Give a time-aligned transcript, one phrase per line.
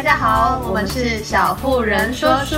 [0.00, 2.56] 大家好，我们是小妇人说书，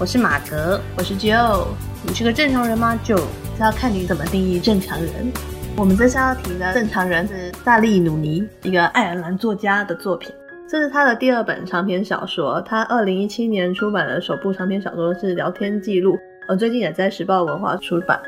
[0.00, 1.68] 我是马格，我是 Joe。
[2.02, 3.22] 你是个正常人吗？Joe，
[3.56, 5.32] 这要看你怎么定义正常人。
[5.76, 10.34] 我们这次要提的正常人是萨利努尼，一个爱尔兰作家的作品。
[10.68, 12.60] 这是他的第二本长篇小说。
[12.62, 16.16] 他二零一七年出版的首部长篇小说是《聊天记录》，
[16.48, 18.20] 而最近也在时报文化出版。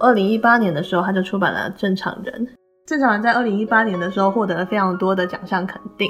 [0.00, 2.34] 二零一八年的时候，他就出版了《正常人》。
[2.86, 6.08] 《正常人》在二零一八年的时候获得了非常多的奖项肯定。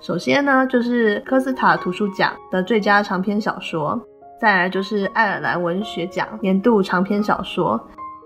[0.00, 4.00] 首先呢，就是科斯塔图书奖的最佳长篇小说，
[4.40, 7.80] 再来就是爱尔兰文学奖年度长篇小说。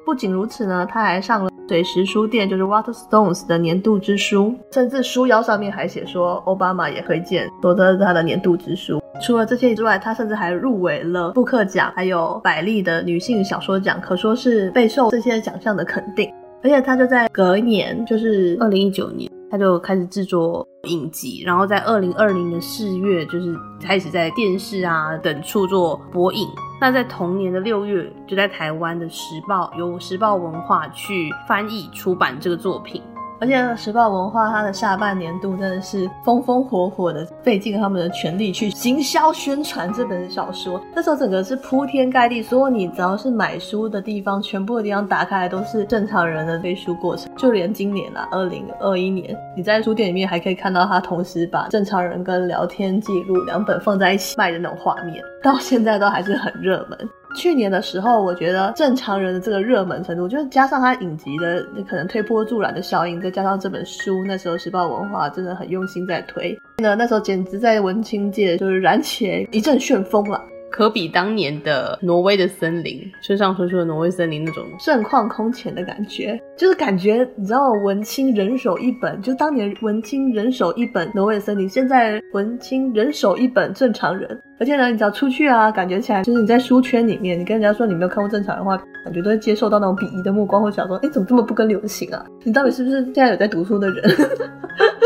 [0.05, 9.00] 不仅如此呢，他还上了水石书店，就是 Waterstones 的年度之书，甚至书腰上面还写说奥巴马也推荐，夺得他的年度之书。
[9.23, 16.28] 除了这些之外，他甚至还入围了布克奖，还有百丽的女性小说奖，可说是备受这些奖项的肯定。
[16.62, 26.48] 而且他就在隔年，就是二零一九年，他就开始制作影集，然后在二零二零年四月，就是开始在电视啊等处做播映。
[26.81, 33.03] 那在同年的六月，就在台湾的时报，由时报文化去翻译出版这个作品。
[33.41, 40.80] 而且时报文化它的下半年度真的是风风火火的，费尽他们的全力去行销宣传这本小说。
[40.94, 47.34] 那时候整个是铺天盖地，所有你只要是买书的地方，全部的地方打开来都是正常人的背书过程。
[47.36, 57.08] 就连今年啊，二零二一年，你在书店里面还可以看到他同时把正常人跟聊天记录两本放在一起卖的那种画面，到现在都还是很热门。
[57.34, 70.42] 去年的时候，我觉得正常人的这个热门程度，就是加上他影集的可能推波助澜的效应，再加上这本书，那时候时报文化真的很用心在推，那那时候简直在文青界就是燃起一阵旋风了。
[70.71, 92.25] 可比当年的挪威的森林，村上春树的挪威森林那种盛况空前的感觉，就是感觉你知道文青人手一本，就当年文青人手一本挪威的森林，现在文青人手一本正常人，而且呢，你只要出去啊，感觉起来就是你在书圈里面，你跟人家说你没有看过正常人的话，感觉都会接受到那种鄙夷的目光，或想说，哎，怎么这么不跟流行啊？
[92.45, 94.05] 你到底是不是现在有在读书的人？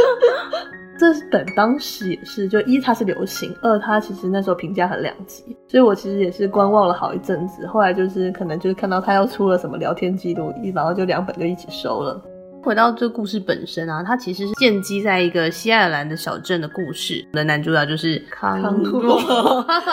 [1.12, 7.66] 这本当时也是，就一它是流行，二它其实那时候评价很两极，所以我其实也是观望了好一阵子。
[7.66, 12.18] 后来就是可能就是看到他要出了什么聊天记录，一然后就两本就一起收了。
[12.62, 17.22] 回到这个故事本身啊，它其实是建基在一个西爱尔兰的小镇的故事。
[17.34, 19.20] 的男主角就是康诺，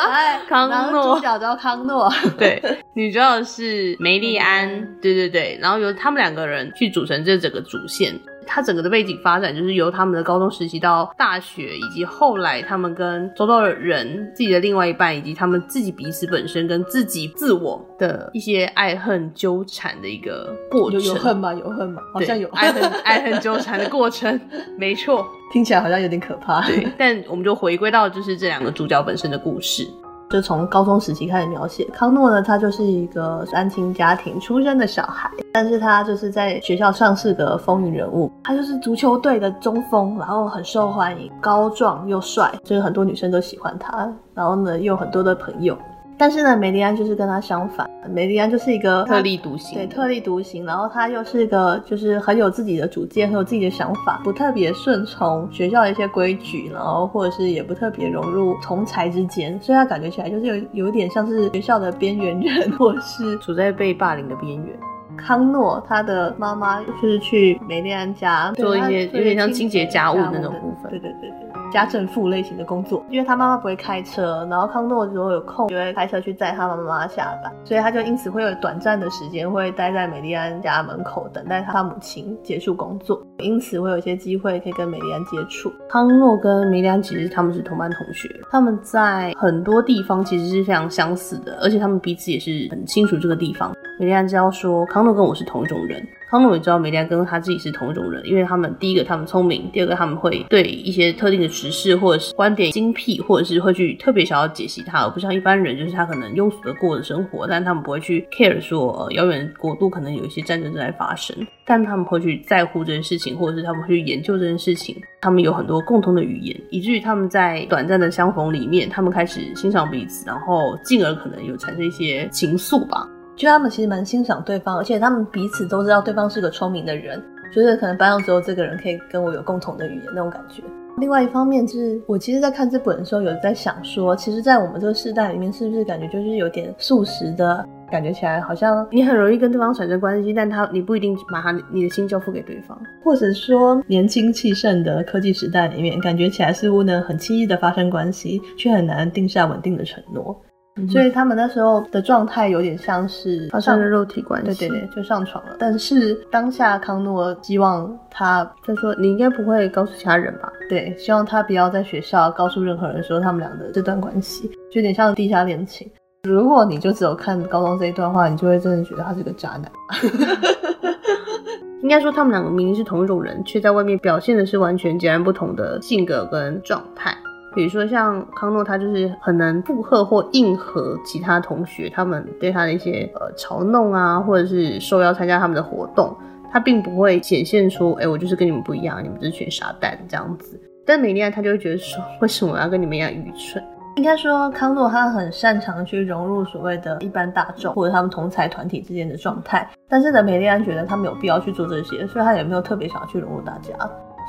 [0.10, 4.70] 哎， 康诺，男主角叫康诺，对，女主角是梅丽安，
[5.02, 8.18] 对对对，然后由他们两个人去组成这整个主线。
[8.54, 21.00] 他整个的背景发展就是由他们的高中时期到大学，以及后来他们跟周遭的人、自己的另外一半，以及他们自己彼此本身跟自己自我的一些爱恨纠缠的一个过程。
[21.00, 21.54] 有有恨吗？
[21.54, 22.02] 有恨吗？
[22.14, 24.38] 好像有爱恨爱恨纠缠的过程，
[24.78, 26.62] 没错，听起来好像有点可怕。
[26.68, 29.88] 对，但我们就回归到就是这两个主角本身的故事。
[30.32, 45.78] 就从高中时期开始描写康诺呢，他就是一个单亲家庭出生的小孩，但是他就是在学校上是个风云人物，他就是足球队的中锋，然后很受欢迎，高壮又帅，就是很多女生都喜欢他，然后呢又有很多的朋友。
[46.22, 50.64] 但是呢，梅丽安就是跟他相反，梅丽安就是一个特立独行，对，特立独行。
[50.64, 64.78] 然后他又是一个就是很有自己的主见，很有自己的想法，不特别顺从学校的一些规矩，然后或者是也不特别融入同才之间，所以他感觉起来就是有有一点像是学校的边缘人，或者是 处在被霸凌的边缘。
[65.18, 71.51] 康诺他的妈妈就是去梅丽安家做一些有点像清洁家务的那种部分，对对对对。
[71.72, 85.72] 家政妇类型的工作，因为他妈妈不会开车，然后康诺如果有空就会开车去载他妈妈下班，所以他就因此会有短暂的时间会待在美丽安家门口等待他母亲结束工作，因此会有一些机会可以跟美丽安接触。
[85.90, 93.74] 康诺跟梅丽安其实他们是同班同学，他们在很多地方其实是非常相似的，而且他们彼此也是很清楚这个地方。
[94.00, 96.06] 梅丽安知道说康诺跟我是同一种人。
[96.32, 111.36] 汤姆也知道梅丽安跟他自己是同一种人，因为他们第一个他们聪明，第二个他们会对一些特定的时事或者是观点精辟，或者是会去特别想要解析它，而不像一般人，就是他可能庸俗的过的生活，但他们不会去 care 说遥远国度可能有一些战争正在发生，
[111.66, 123.06] 但他们会去在乎这件事情，或者是他们会去研究这件事情，他们有很多共同的语言，以至于他们在短暂的相逢里面，他们开始欣赏彼此，然后进而可能有产生一些情愫吧。
[123.42, 127.20] 就他们其实蛮欣赏对方，而且他们彼此都知道对方是个聪明的人，
[127.52, 130.62] 就是可能班上只有这个人可以跟我有共同的语言那种感觉。
[131.00, 150.40] 另外一方面，就是我其实，在看这本的时候，有在想说，其实，在我们这个世代里面，是不是感觉就是有点素食的感觉起来好像你很容易跟对方产生关系，但他你不一定把他你的心交付给对方，或者说年轻气盛的科技时代里面，感觉起来似乎能很轻易的发生关系，却很难定下稳定的承诺。
[150.78, 155.56] 嗯、所以他们那时候的状态有点像是发生了肉体关系，对对对，就上床了。
[155.60, 160.52] 但是当下康诺希望他他说你应该不会告诉其他人吧？
[160.70, 165.90] 对，希望他不要在学校告诉任何人说他们俩的这段关系，就有点像地下恋情。
[166.24, 169.72] 如果你就只有看高中这一段话，你就会真的觉得他是个渣男。
[171.82, 177.12] 应该说他们两个明明是同一种人，却在外面表现的是完全截然不同的性格跟状态。
[177.54, 186.16] 比如说像康诺，他就是很能附和或应和其他同学，他们对他的一些呃嘲弄啊，或者是受邀参加他们的活动，
[186.52, 190.60] 他并不会显现出，哎，我就是跟你们不一样，你们这群傻蛋这样子。
[190.86, 193.64] 但美丽安他就会觉得说，为什么要跟你们一样愚蠢？
[193.98, 203.74] 应该说康诺他很擅长去融入所谓的一般大众或者他们同才团体之间的状态，但是呢，美丽安觉得他没有必要去做这些，所以他也没有特别想要去融入大家，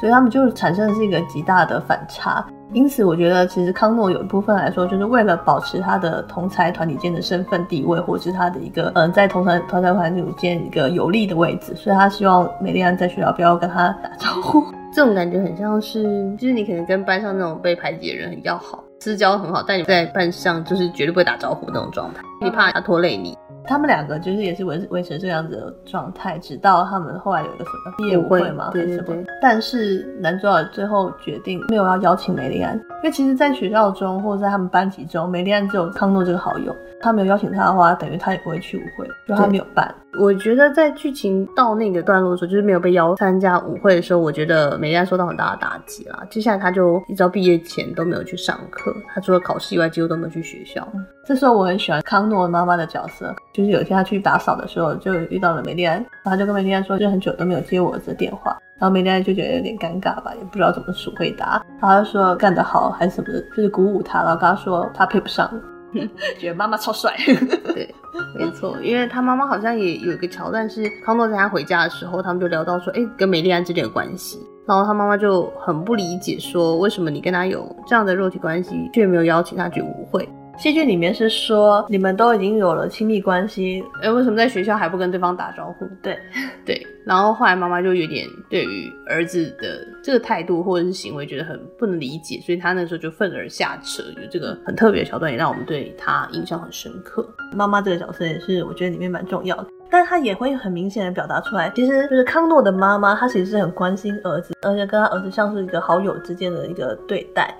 [0.00, 2.44] 所以他们就产生的是一个极大的反差。
[2.72, 14.64] 因此，我觉得其实康诺有一部分来说，就是为了保持他的同才团体间的身份地位，或者是他的一个嗯、呃，在同侪同侪团体间一个有利的位置，所以他希望美丽安在学校不要跟他打招呼。
[14.94, 16.02] 这种感觉很像是，
[16.36, 23.36] 就是你可能跟班上那种被排挤的人很要好，私交很好，但你在班上就是绝对不会打招呼那种状态，你怕他拖累你。
[23.64, 29.24] 他们两个就是也是维维持这样子的状态，直到他们后来有一个什么毕业舞会嘛，对对对。
[29.40, 39.94] 但是男主角最后决定没有要邀请梅丽安，因为其实，在学校中或者在他们班级中，梅丽安只有康诺这个好友，他没有邀请他的话，等于他也不会去舞会，就他没有办。
[40.18, 46.22] 我觉得在剧情到那个段落的时候，就是没有被邀参加舞会的时候，我觉得梅丽安受到很大的打击啦。
[46.28, 50.86] 接下来他就一直到毕业前都没有去上课，他除了考试以外，几乎都没有去学校。
[50.94, 51.04] 嗯。
[51.24, 65.50] 这时候我很喜欢康诺妈妈的角色，就是有一天他去打扫的时候，就遇到了梅丽安，然后就跟梅丽安说，就很久都没有接我儿子的电话，然后梅丽安就觉得有点尴尬吧，也不知道怎么回答，然后他就说干得好还是什么的，就是鼓舞他，然后跟他说他配不上。
[66.38, 67.14] 觉得妈妈超帅，
[67.74, 67.94] 对，
[68.34, 80.28] 没错，因为他妈妈好像也有一个桥段是康诺在他回家的时候，他们就聊到说，哎，跟美丽安之间的关系，然后他妈妈就很不理解，说为什么你跟他有这样的肉体关系，却没有邀请他去舞会。
[80.58, 85.86] 戏剧里面是说你们都已经有了亲密关系，哎，为什么在学校还不跟对方打招呼？
[86.02, 86.16] 对，
[86.64, 86.80] 对。
[87.04, 94.04] 然后后来妈妈就有点对于儿子的这个态度或者是行为觉得很不能理解，所以他那时候就愤而下车。
[94.22, 97.26] 有这个很特别的桥段，也让我们对他印象很深刻。
[97.52, 107.52] 妈妈这个角色也是我觉得里面蛮重要的，但是他也会很明显的表达出来，其实就是康诺的妈妈，她其实是很关心儿子，而且跟他儿子像是一个好友之间的一个对待。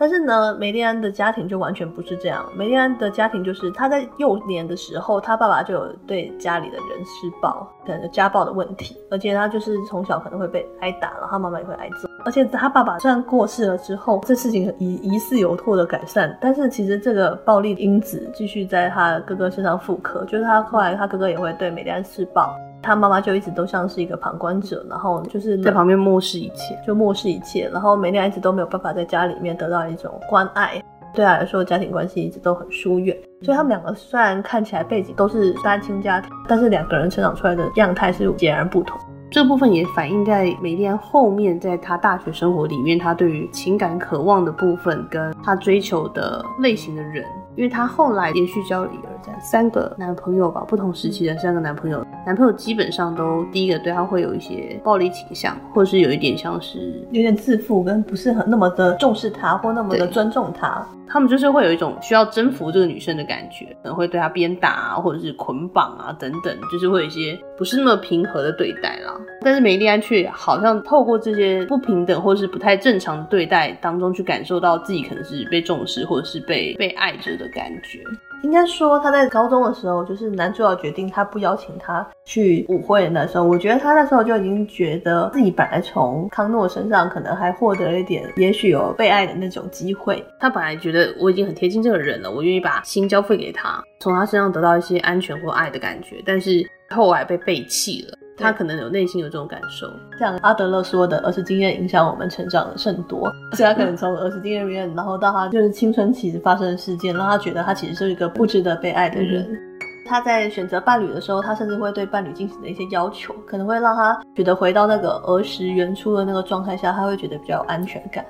[0.00, 2.42] 但是呢，梅丽安的家庭就完全不是这样。
[2.56, 12.08] 梅丽安的家庭就是他在幼年的时候，他爸爸就有对家里的人施暴，可能家暴的问题，而且他就是从小可能会被挨打，然后他妈妈也会挨揍。
[12.24, 22.54] 而且他爸爸虽然过世了之后，这事情疑疑似有获得改善，但是其实这个暴力因子继续在他哥哥身上复刻，就是他后来他哥哥也会对美丽安施暴。
[22.82, 27.68] 他妈妈就一直都像是一个旁观者，然后就是在旁边漠视一切，就漠视一切。
[27.70, 30.82] 然后梅丽安一直都没有办法在家里面得到一种关爱，
[31.12, 33.14] 对他来说家庭关系一直都很疏远。
[33.42, 38.98] 所以他们两个虽然看起来背景都是单亲家庭，但是两个人成长出来的样态是截然不同。
[39.30, 47.24] 这部分也反映在梅丽安后面，在她大学生活里面，她对于情感渴望的部分，跟她追求的类型的人。
[47.54, 60.84] 因为她后来连续交了一二三三个男朋友吧，不同时期的三个男朋友，男朋友基本上都第一个对她会有一些暴力倾向，或是有一点像是有点自负，跟不是很那么的重视她，或那么的尊重他。
[61.12, 69.12] 他们就是会有一种需要征服这个女生的感觉，可能会对她鞭打啊，或者是捆绑啊等等，就是会有一些不是那么平和的对待啦。
[69.42, 78.00] 但是梅丽安却好像透过这些不平等或是不太正常的对待当中，去感受到自己可能是被重视或者是被被爱着的感觉。
[78.42, 90.24] 应该说，他在高中的时候，就是男主角决定他不邀请他去舞会的时候，我觉得他那时候就已经觉得自己本来从康诺身上可能还获得了一点，也许有被爱的那种机会。
[90.38, 98.16] 他本来觉得我已经很贴近这个人了，我愿意把心交付给他，从他身上得到一些安全或爱的感觉，但是后来被背弃了。
[98.40, 99.86] 他可能有内心有这种感受，
[100.18, 103.30] 像阿德勒说的，儿时经验影响我们成长的甚多。
[103.52, 109.46] 所以他可能从儿时经验里面，然后到他就是青春期发生的事件，让他觉得他其实是一个不值得被爱的人。
[109.52, 109.58] 嗯、
[110.06, 118.24] 他在选择伴侣的时候，他甚至会对伴侣进行的一些要求，可能会让他觉得回到那个儿时原初的那个状态下，他会觉得比较有安全感。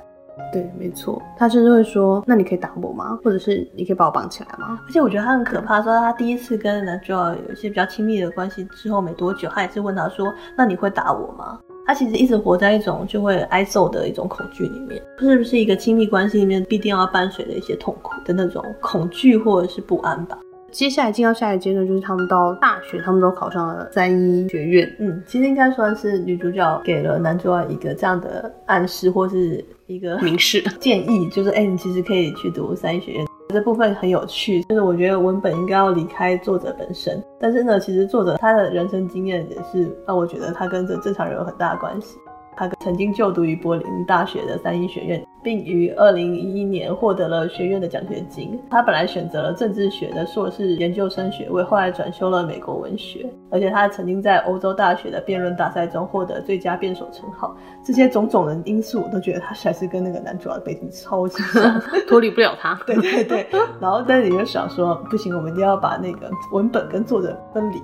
[0.52, 3.18] 对，没错，他甚至会说：“那你可以打我吗？
[3.22, 20.38] 或者是你可以把我绑起来吗？”而且我觉得他很可怕，说他第一次跟男主角有一些比较亲密的关系之后没多久，他也是问他说：“那你会打我吗？”他其实一直活在一种就会挨揍的一种恐惧里面，是不是一个亲密关系里面必定要伴随的一些痛苦的那种恐惧或者是不安吧？
[20.70, 24.88] 接下来进到下一个阶段，就是他们到大学，他们都考上了三一学院。
[25.00, 33.26] 嗯，其实应该算是女主角给了男主角一个这样的暗示，或是一个 名士 建议，就是哎、欸，你其实可以去读三一学院。
[33.48, 42.16] 这部分很有趣，就是我觉得文本应该要离开作者本身，但是呢，其实作者他的人生经验也是让我觉得他跟这正常人有很大的关系。
[42.56, 48.58] 他曾经就读于柏林大学的三一学院，并于二零一一年获得了学院的奖学金。
[48.70, 53.26] 他本来选择了政治学的硕士研究生学位，后来转修了美国文学。
[53.50, 57.56] 而且他曾经在欧洲大学的辩论大赛中获得最佳辩手称号。
[57.84, 62.78] 这些种种的因素，我都觉得他还是跟那个男主角的背景超级像， 脱离不了他。
[62.86, 63.46] 对对对。
[63.80, 67.82] 然后，但是你就想说，不行，我们一定要把那个文本跟作者分离。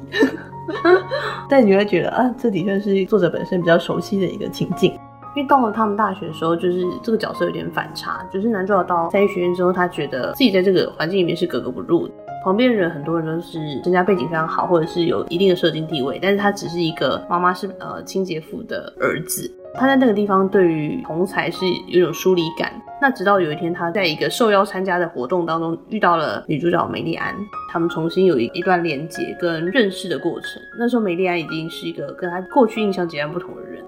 [1.48, 4.98] 但你会觉得啊，这的确是作者本身比较熟悉的一个情境，
[5.36, 19.54] 因为到了他们大学的时候，就是这个角色有点反差，就是男主角到三一学院之后，他觉得自己在这个环境里面是格格不入的，旁边人很多人都是身家背景非常好，或者是有一定的社经地位，但是他只是一个妈妈是呃清洁妇的儿子。
[19.78, 22.72] 他在那个地方对于同才是有种疏离感。
[23.02, 27.34] 那直到有一天，他在一个受邀参加的活动当中遇到了女主角梅丽安，
[27.70, 30.62] 他们重新有一一段连接跟认识的过程。
[30.78, 33.84] 那时候梅丽安已经是一个跟他过去印象截然不同的人。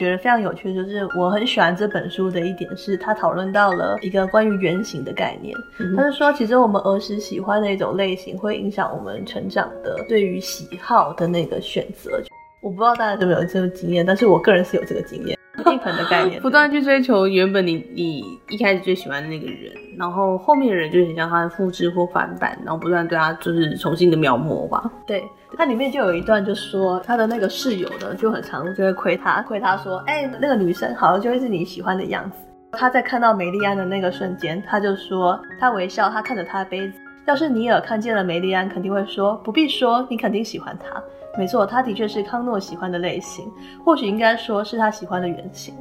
[0.00, 5.54] 觉得非常有趣，就是我很喜欢这本书的一点是，他讨论到了一个关于原型的概念。
[5.78, 12.18] 嗯、他是说，其实我们儿时喜欢的一种类型，会影响我们成长的对于喜好的那个选择。
[12.62, 24.90] 我不知道大家有没有这个经验，但是我个人是有这个经验，的概念， 不断去追求原本你你一开始最喜欢的那个人，然后后面的人就很像他的复制或翻版，然后不断对他就是重新的描摹吧。
[25.06, 25.24] 对，
[25.56, 32.36] 它里面就有一段就说他的那个室友呢就很常就会亏他，亏他说，哎、欸，那个女生好像就会是你喜欢的样子。
[32.72, 36.94] 他在看到梅丽安的那个瞬间，他就说他微笑，他看着他的杯子。
[37.26, 41.02] 要是尼尔看见了梅丽安，肯定会说，不必说，你肯定喜欢她。
[41.38, 43.50] 没错，他的确是康诺喜欢的类型，
[43.84, 45.74] 或许应该说是他喜欢的原型。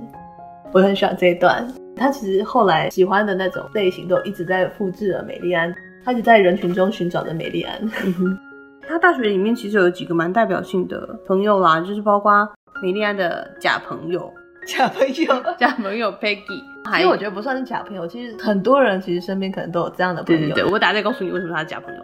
[0.72, 5.74] 我很喜欢这一段，他其实后来喜欢的那种类型都一直在复制了美丽安，
[6.06, 7.82] 他一直在人群中寻找着美丽安。
[8.88, 12.48] 他大学里面其实有几个蛮代表性的朋友啦，就是包括
[12.82, 14.32] 美丽安的假朋友。
[14.68, 20.42] 假朋友，假朋友 Peggy，其实我觉得不算是假朋友，其实很多人其实身边可能都有这样的朋友。
[20.42, 22.02] 对对对，我等下再告诉你为什么他是假朋友。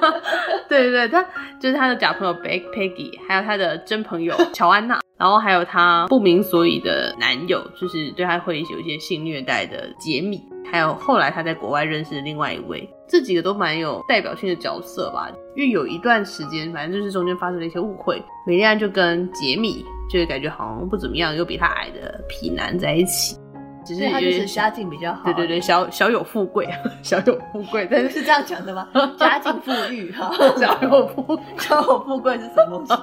[0.68, 1.22] 对对对，他
[1.60, 15.30] 就是他的假朋友 Peggy，还有他的真朋友乔安娜，然后还有他不明所以的男友，就是对他会有一些性虐待的杰米，还有后来他在国外认识的另外一位，这几个都蛮有代表性的角色吧。
[15.56, 19.84] 因为有一段时间，反正就是中间发生了一些误会，梅丽安就跟杰米。
[20.12, 23.36] 就是感觉好像不怎么样，又比他矮的痞男在一起，
[23.84, 26.68] 只是他就是家境比较好，对对对，小小有富贵，
[27.02, 28.88] 小有富贵，但是是这样讲的吗？
[29.18, 32.94] 家境富裕哈， 小有富小有富贵是什么东西？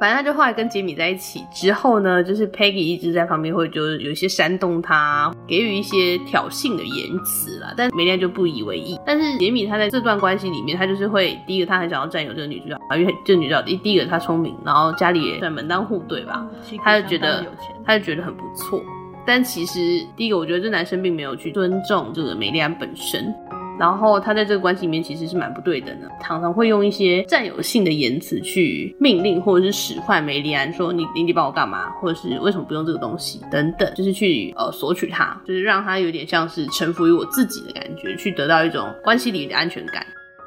[0.00, 8.98] 反正他就后来跟杰米在一起之后呢，就是 Peggy 一直在旁边会就是有一些煽动他，给予一些挑衅的言辞啦，但梅丽安就不以为意。
[9.06, 16.44] 但是杰米他在这段关系里面，他就是会第一个他很想要占有这个女主角啊，因为这个女主角第第一个她聪明，然后家里也算门当户对吧，
[16.82, 17.46] 他就觉得
[17.86, 18.82] 他就觉得很不错。
[19.26, 19.80] 但其实
[20.16, 23.34] 第一个我觉得这男生并没有去尊重这个梅丽安本身。
[23.78, 40.06] 然后他在这个关系里面其实是蛮不对等的，常常会用一些占有性的言辞去命令或者是使唤梅丽安，说你你得帮我干嘛，或者是为什么不用这个东西等等，就是去呃索取他，就是让他有点像是臣服于我自己的感觉，去得到一种关系里的安全感。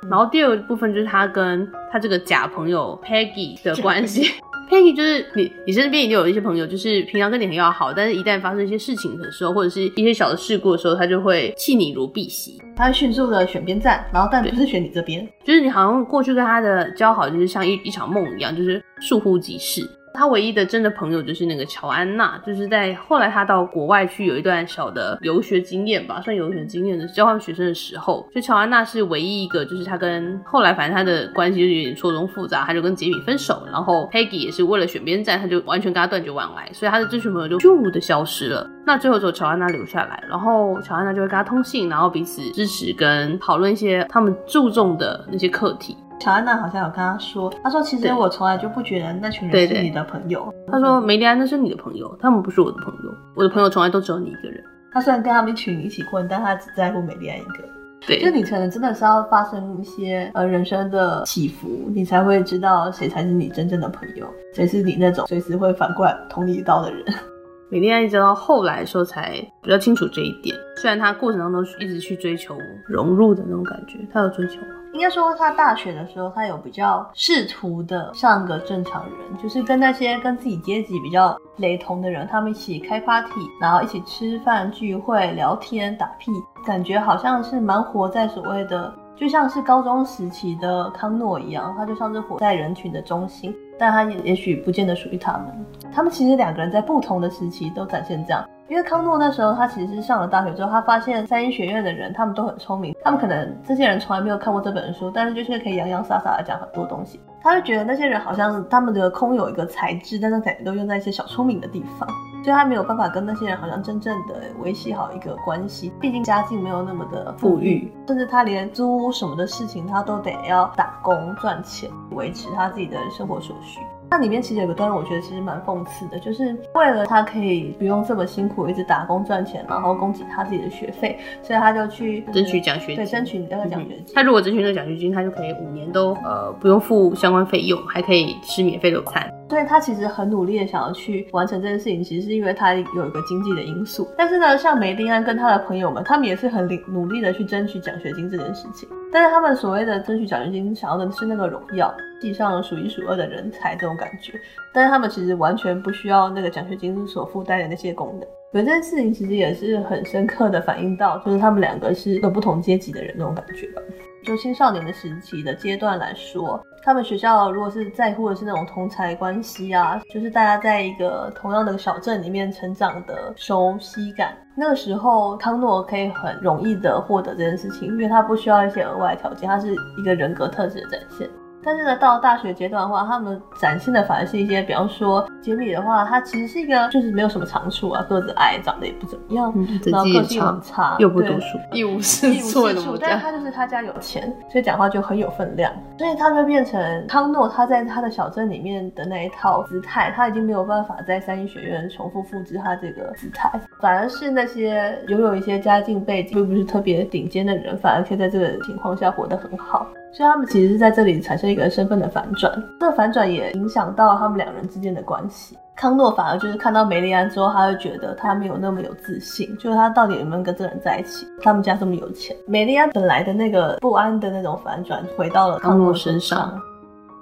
[0.09, 4.31] 然后第二个部分就是他跟他这个假朋友 Peggy 的关系。
[4.69, 19.87] Peggy 就是你，你身边已经有一些朋友，就是平常跟你很要好，但是一旦发生一些事情的时候，或者是一些小的事故的时候，他就会弃你如敝屣，他会迅速的选边站，然后但不是选你这边，就是你好像过去跟他的交好，就是像一一场梦一样，就是倏忽即逝。
[20.15, 38.69] 他唯一的真的朋友就是那个乔安娜，就是在后来他到国外去有一段小的留学经验吧，算游学经验的交换学生的时候，就乔安娜是唯一一个，就是他跟后来反正他的关系就有点错综复杂，他就跟杰米分手，然后 Peggy 也是为了选边站，他就完全跟他断绝往来，所以他的这群朋友就咻的消失了。
[38.85, 45.97] 那最后只有乔安娜留下来，然后乔安娜就会跟他通信，然后彼此支持跟讨论一些他们注重的那些课题。
[46.19, 50.39] 乔安娜好像有跟他说，他说其实我从来就不觉得那群人是你的朋友。
[50.39, 54.63] 对对对，他说梅丽安那是你的朋友，他们不是我的朋友，我的朋友从来都只有你一个人。
[54.91, 57.63] 他虽然跟他们一群一起混，但他只在乎美丽安一个。
[58.07, 67.03] 对，就你可能真的是要发生一些呃人生的起伏，你才会知道谁才是你真正的朋友，谁是你那种随时会反过来捅你一刀的人。
[67.69, 69.31] 美丽安一直到后来的时候才
[69.61, 70.55] 比较清楚这一点，
[70.85, 74.67] 虽然他过程当中一直去追求融入的那种感觉，他有追求吗？
[74.93, 86.31] 应该说他大学的时候，他有比较试图的像个正常人，就是跟那些跟自己阶级比较雷同的人，他们一起开 party，然后一起吃饭聚会聊天打屁，
[86.63, 93.51] 感觉好像是蛮活在所谓的，就像是高中时期的康诺一样，他就像是活在人群的中心。
[93.79, 95.65] 但他也也许不见得属于他们。
[95.91, 98.47] 他们其实两个人在不同的时期都展现这样。
[98.67, 107.19] 因为康诺那时候他其实是上了大学之后，他发现三一学院的人他们都很聪明，他们可能这些人从来没有看过这本书，但是就是可以洋洋洒洒的讲很多东西。
[107.43, 112.09] 他会觉得那些人好像他们的空有一个才智，但是感觉都用在一些小聪明的地方，
[112.43, 115.93] 所以他没有办法跟那些人好像真正的维系好一个关系。
[116.01, 123.79] 毕竟家境没有那么的富裕，甚至他连租屋什么的事情他都得要打工赚钱维持他自己的生活所需。
[124.09, 132.95] 那里面其实有个段落，我觉得其实蛮讽刺的，就是为了他可以不用这么辛苦，一直打工赚钱，然后供给他自己的学费，所以他就去争取奖学金。
[132.97, 134.15] 对，争取那个奖学金。
[134.15, 139.29] 他如果争取那个奖学金，他就可以五年都呃不用付相关费用，还可以吃免费的餐。
[139.49, 144.07] 所以他其实很努力的想要去完成这件事情，其实是因为他有一个经济的因素。
[144.17, 148.87] 但是呢，像梅丁安跟他的朋友们，他们也是很努力的去争取奖学金这件事情。
[149.11, 151.93] 但是他们所谓的争取奖学金，想要的是那个荣耀，
[152.25, 154.33] 系上数一数二的人才这种感觉。
[154.73, 158.27] 但是他们其实完全不需要那个奖学金所附带的那些功能。
[158.53, 163.81] 有这件事情其实也是很深刻的反映到，就是他们两个是一个不同阶级的人那种感觉吧。
[164.23, 181.29] 就青少年的时期的阶段来说，他们学校如果是在乎的是那种同才关系啊，就是大家在一个同样的小镇里面成长的熟悉感，那个时候康诺可以很容易的获得这件事情，因为他不需要一些额外条件，他是一个人格特质的展现。
[181.65, 203.51] 但是呢，到大学阶段的话，他们展现的反而是一些，比方说杰米的话，他其实是一个就是没有什么长处啊，个子矮，长得也不怎么样，嗯、然后个性很差，又不读书，一无是处，但是他就是他家有钱，所以讲话就很有分量，所以他就变成康诺他在他的小镇里面的那一套姿态，他已经没有办法在三一学院重复复制他这个姿态，
[203.81, 209.87] 反而是那些拥有一些家境背景并不是特别顶尖的人，反而可以在这个情况下活得很好。
[210.15, 212.49] 所以他们其实是在这里产生一个身份的反转，
[212.79, 215.57] 这个反转也影响到他们两人之间的关系。
[215.75, 221.27] 康诺反而就是看到梅丽安之后，他会觉得他没有那么有自信，就是他到底有没有跟这个人在一起？
[221.41, 226.57] 他们家这么有钱，梅丽安本来的那个不安的那种反转回到了康诺身上。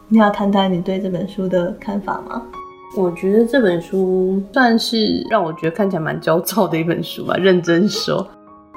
[0.08, 2.44] 你要谈谈你对这本书的看法吗？
[2.96, 8.24] 我觉得这本书算是让我觉得看起来蛮焦躁的一本书吧，认真说。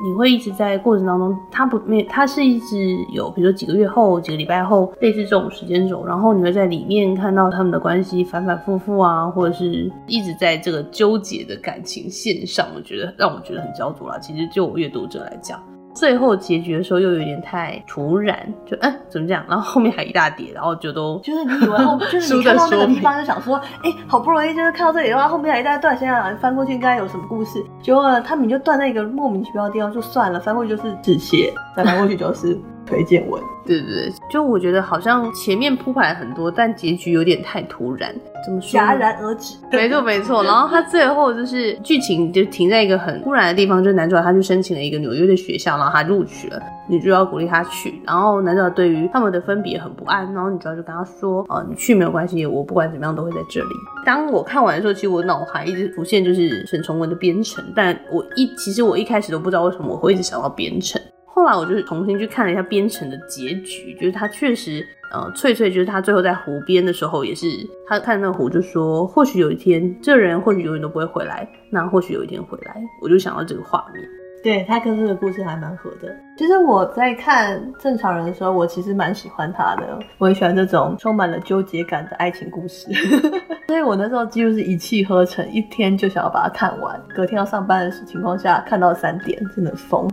[0.05, 14.19] 你会一直在过程当中，他不没，他是一直有，比如说几个月后、几个礼拜后，类似这种时间轴，然后你会在里面看到他们的关系反反复复啊，或者是一直在这个纠结的感情线上，我觉得让我觉得很焦灼啦。
[14.19, 15.63] 其实就我阅读者来讲。
[15.97, 19.43] 最后结局的时候又有点太突然，就哎、欸、怎么讲？
[19.49, 27.65] 然后后面还一大叠，然后就都就是你以为后 就是你看到那个地方就想说，哎、欸、好不容易就是看到这里的话，后面还一大段，想想翻过去应该有什么故事？
[27.81, 32.61] 结果他们就断在一个莫名其妙的地方，就算了，翻过去就是止血，再翻过去就是。
[32.87, 38.81] 推荐文，对对对，就我觉得好像前面铺排很多，但结局有点太突然，怎么说？
[38.81, 39.57] 戛然而止。
[39.71, 53.75] 没错没错， 然后他最后就是剧情就停在一个很突然的地方，就是男主角他去申请了一个纽约的学校，然后他录取了，女主角鼓励他去，然后男主角对于他们的分别很不安，然后女主角就跟他说，呃，你去没有关系，我不管怎么样都会在这里。
[54.05, 61.03] 当我看完的时候，其实我脑海一直浮现就是沈从文的编程，但我一其实我一开始都不知道为什么我会一直想到边城。
[61.37, 67.47] 后来我就是重新去看了一下边城的结局，就是他确实，呃，翠翠就是他最后在湖边的时候，也是
[67.87, 74.03] 他看那个湖就说，或许有一天，这人或许永远都不会回来，那或许有一天回来，我就想到这个画面。
[74.43, 76.09] 对，他跟这个故事还蛮合的。
[76.39, 82.91] 其实我在看正常人的时候，我其实蛮喜欢他的，我很喜欢这种充满了纠结感的爱情故事，
[83.69, 90.09] 所以我那时候几乎是一气呵成，一天就想要把它看完，隔天要上班的情况下看到三点，真的疯。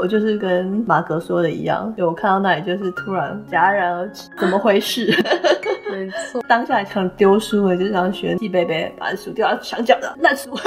[0.00, 5.12] 我就是跟马哥说的一样，就我看到那里就是突然戛然而止，怎么回事？
[5.92, 10.56] 没错，当下想丢书了，就想学季贝贝把书丢到墙角的烂书。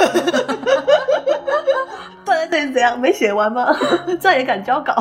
[2.24, 2.96] 断在这里怎样？
[3.00, 3.74] 没写完吗？
[4.20, 4.94] 这样也敢交稿？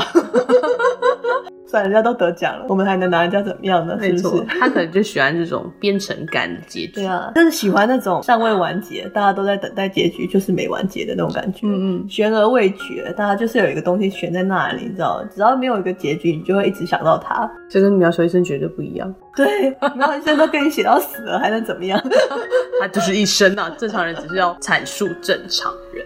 [1.74, 3.98] 算人家都得奖了，我们还能拿人家怎么样呢？
[4.00, 4.44] 是不是？
[4.60, 6.92] 他可能就喜欢这种编程感的结局。
[6.94, 11.62] 对啊，就是喜欢那种尚未完结，大家都在等待结局，就是没完结的那种感觉。
[11.64, 17.50] 嗯嗯，悬而未决，大家就是有一个东西悬在那里，你知道，只要没有一个结局，你就会一直想到它。
[17.68, 19.12] 这跟苗小医生绝对不一样。
[19.36, 22.00] 对，苗小医生都跟你写到死了，还能怎么样？
[22.80, 26.06] 他就是一生啊，正常人只是要阐述正常人。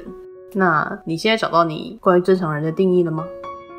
[0.53, 3.25] 那你现在找到你关于正常人的定义了吗？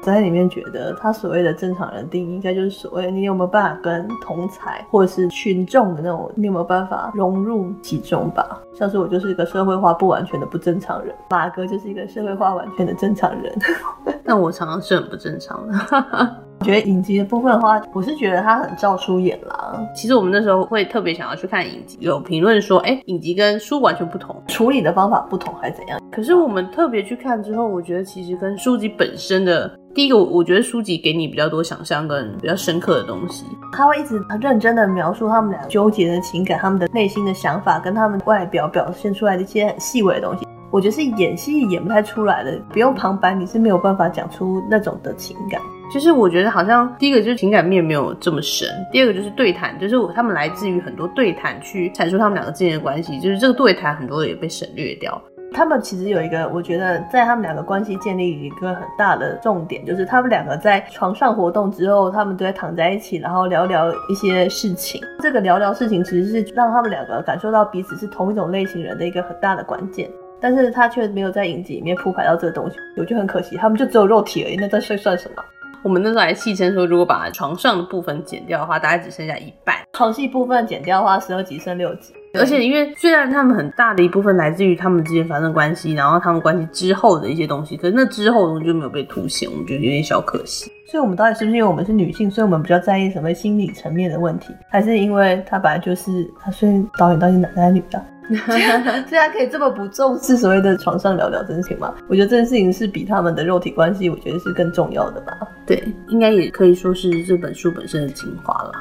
[0.03, 8.61] 在里面觉得他所谓的正常人定义，应该就是所谓你有没有办法跟同才或者是群众的那种，你有没有办法融入其中吧？
[8.75, 13.53] 像是我就是一个社会化不完全的不正常人，马哥就是一个社会化完全的正常人。
[14.25, 15.75] 那我常常是很不正常的。
[16.61, 19.81] 我觉得影集的部分的话，我是觉得他很照书演啦。
[19.95, 26.01] 其实我们那时候会特别想要去看影集，有评论说，哎、欸，影集跟书完全不同，处理的方法不同，还是怎样？
[26.11, 40.47] 可是我们特别去看之后，我觉得其实跟书籍本身的，第一个，我觉得书籍给你比较多想象跟比较深刻的东西，他会一直很认真的描述他们俩纠结的情感，他们的内心的想法，跟他们外表表现出来的一些很细微的东西。
[40.71, 45.61] 我觉得是演戏演不太出来的，不用旁白你是没有办法讲出那种的情感。
[45.93, 55.21] 就是我觉得好像第一个就是情感面没有这么深，第二个就是对谈，就是他们来自于很多对谈去阐述他们两个之间的关系，就是这个对谈很多也被省略掉。
[55.53, 65.01] 他们其实有一个，我觉得在他们两个关系建立一个很大的重点，就是他们两个在床上活动之后，他们都会躺在一起，然后聊聊一些事情。
[65.21, 70.09] 这个聊聊事情其实是让他们两个感受到彼此是同一种类型人的一个很大的关键。
[70.41, 73.57] 但是他却没有在影集里面铺排到这个东西，我觉得很可惜。
[73.57, 75.43] 他们就只有肉体而已，那这算算什么？
[75.83, 79.75] 我们那时候还戏称说，如果把床上的部分剪掉的话，大概只剩下一半。
[79.93, 82.15] 床戏部分剪掉的话，十二集剩六集。
[82.35, 90.71] 而且因为虽然他们很大的一部分来自于他们之间发生关系，然后他们关系之后的一些东西，可是那之后的东西就没有被凸显，我们觉得有点小可惜。
[90.87, 96.51] 所以，我们到底是不是因为我们是女性，所以我们比较在意什么心理层面的问题，还是因为他本来就是他？
[96.51, 98.03] 所以导演到底男的还是女的？
[99.09, 101.95] 虽然可以这么不重视所谓的床上聊聊真情吗？
[102.09, 105.35] 我觉得这件事情是比他们的肉体关系，我觉得是更重要的吧。
[105.67, 108.73] 对，应该也可以说是这本书本身的精华了。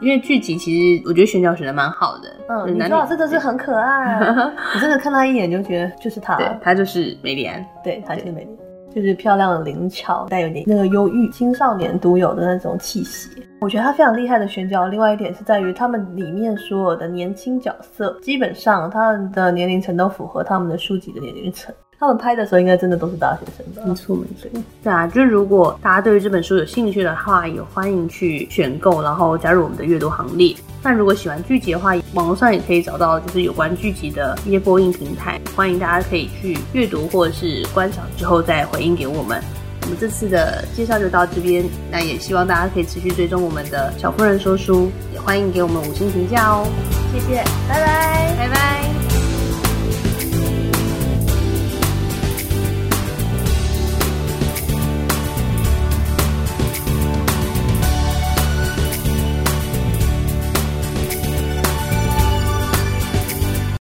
[0.00, 4.14] 因为剧集其实我觉得选角选的蛮好的，嗯，女主角真的是很可爱，
[4.74, 13.30] 我真的看他一眼就觉得就是他，对，他就是梅莉安，对，他就是梅莉安，就是漂亮的灵巧，带有点那个忧郁青少年独有的那种气息。
[13.60, 21.74] 我觉得他非常厉害的选角，另外一点是在于他们里面所有的年轻角色，基本上他们的年龄层都符合他们的书籍的年龄层。
[22.00, 23.82] 他们拍的时候应该真的都是大学生吧？
[23.84, 24.48] 没错没错。
[24.84, 30.54] 对啊，就是如果大家对于这本书有兴趣的话，也欢迎去选购，然后加入我们的阅读行列。
[30.82, 39.42] 那如果喜欢剧集的话，网络上也可以找到就是有关剧集的一些播映平台，欢迎大家可以去阅读或者是观赏之后再回应给我们。
[39.82, 46.66] 我们这次的介绍就到这边，那也希望大家可以持续追踪我们的小夫人说书，也欢迎给我们五星评价哦。
[47.12, 48.87] 谢谢，拜拜，拜拜。